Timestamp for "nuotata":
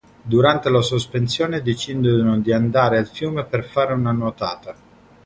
4.11-4.75